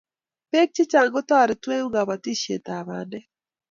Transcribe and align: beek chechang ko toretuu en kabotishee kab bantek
beek 0.51 0.69
chechang 0.75 1.09
ko 1.13 1.19
toretuu 1.29 1.75
en 1.81 1.93
kabotishee 1.95 2.63
kab 2.65 2.83
bantek 2.87 3.25